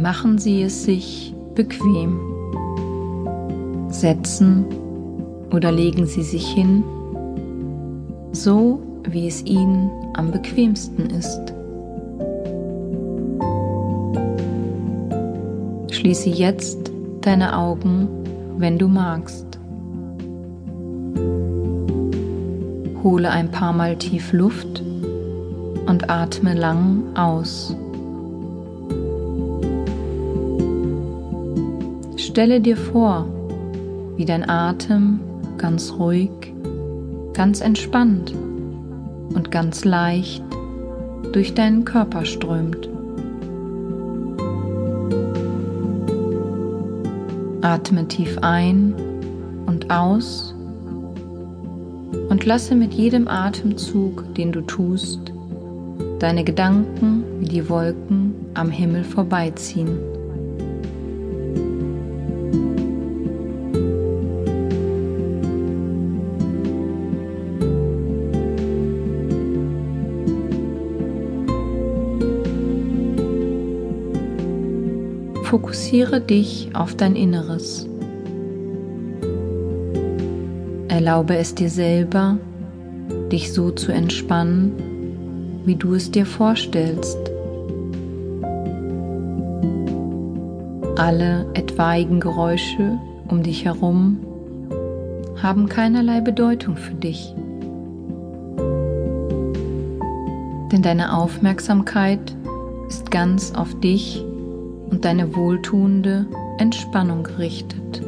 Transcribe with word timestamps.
machen 0.00 0.38
Sie 0.38 0.62
es 0.62 0.84
sich 0.84 1.34
bequem. 1.54 2.20
Setzen 3.88 4.64
oder 5.52 5.72
legen 5.72 6.06
Sie 6.06 6.22
sich 6.22 6.46
hin, 6.46 6.84
so 8.32 8.80
wie 9.08 9.26
es 9.26 9.44
Ihnen 9.44 9.90
am 10.14 10.30
bequemsten 10.30 11.06
ist. 11.10 11.52
Schließe 15.90 16.28
jetzt 16.28 16.92
deine 17.22 17.56
Augen, 17.56 18.08
wenn 18.58 18.78
du 18.78 18.88
magst. 18.88 19.58
Hole 23.02 23.30
ein 23.30 23.50
paar 23.50 23.72
Mal 23.72 23.96
tief 23.96 24.32
Luft 24.32 24.82
und 25.86 26.10
atme 26.10 26.54
lang 26.54 27.02
aus. 27.16 27.74
Stelle 32.28 32.60
dir 32.60 32.76
vor, 32.76 33.26
wie 34.18 34.26
dein 34.26 34.50
Atem 34.50 35.18
ganz 35.56 35.94
ruhig, 35.98 36.28
ganz 37.32 37.62
entspannt 37.62 38.34
und 39.34 39.50
ganz 39.50 39.86
leicht 39.86 40.44
durch 41.32 41.54
deinen 41.54 41.86
Körper 41.86 42.26
strömt. 42.26 42.86
Atme 47.62 48.06
tief 48.08 48.36
ein 48.42 48.92
und 49.64 49.90
aus 49.90 50.54
und 52.28 52.44
lasse 52.44 52.74
mit 52.74 52.92
jedem 52.92 53.26
Atemzug, 53.26 54.34
den 54.34 54.52
du 54.52 54.60
tust, 54.60 55.32
deine 56.18 56.44
Gedanken 56.44 57.24
wie 57.40 57.48
die 57.48 57.70
Wolken 57.70 58.34
am 58.52 58.70
Himmel 58.70 59.02
vorbeiziehen. 59.02 60.17
Fokussiere 75.48 76.20
dich 76.20 76.68
auf 76.74 76.94
dein 76.94 77.16
Inneres. 77.16 77.88
Erlaube 80.88 81.38
es 81.38 81.54
dir 81.54 81.70
selber, 81.70 82.36
dich 83.32 83.54
so 83.54 83.70
zu 83.70 83.90
entspannen, 83.90 85.62
wie 85.64 85.74
du 85.74 85.94
es 85.94 86.10
dir 86.10 86.26
vorstellst. 86.26 87.16
Alle 90.98 91.46
etwaigen 91.54 92.20
Geräusche 92.20 92.98
um 93.28 93.42
dich 93.42 93.64
herum 93.64 94.18
haben 95.42 95.66
keinerlei 95.70 96.20
Bedeutung 96.20 96.76
für 96.76 96.94
dich. 96.94 97.34
Denn 100.70 100.82
deine 100.82 101.16
Aufmerksamkeit 101.16 102.36
ist 102.90 103.10
ganz 103.10 103.54
auf 103.54 103.80
dich 103.80 104.26
und 104.90 105.04
deine 105.04 105.34
wohltuende 105.34 106.26
Entspannung 106.58 107.22
gerichtet. 107.22 108.02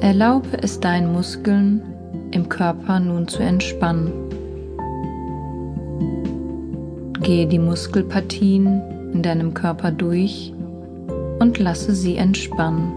Erlaube 0.00 0.62
es 0.62 0.78
deinen 0.78 1.12
Muskeln 1.12 1.80
im 2.32 2.48
Körper 2.48 3.00
nun 3.00 3.28
zu 3.28 3.42
entspannen. 3.42 4.12
Gehe 7.22 7.46
die 7.46 7.58
Muskelpartien 7.58 8.82
in 9.14 9.22
deinem 9.22 9.54
Körper 9.54 9.90
durch 9.90 10.52
und 11.38 11.58
lasse 11.58 11.94
sie 11.94 12.16
entspannen. 12.16 12.92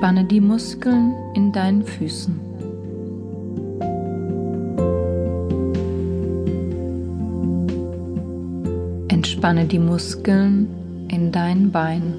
Entspanne 0.00 0.24
die 0.24 0.40
Muskeln 0.40 1.14
in 1.34 1.52
deinen 1.52 1.82
Füßen. 1.82 2.40
Entspanne 9.08 9.66
die 9.66 9.78
Muskeln 9.78 10.70
in 11.10 11.30
deinen 11.30 11.70
Beinen. 11.70 12.14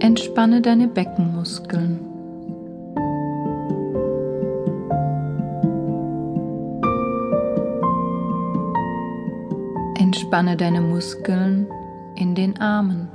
Entspanne 0.00 0.60
deine 0.60 0.88
Beckenmuskeln. 0.88 2.13
Entspanne 10.14 10.56
deine 10.56 10.80
Muskeln 10.80 11.66
in 12.14 12.36
den 12.36 12.60
Armen. 12.60 13.08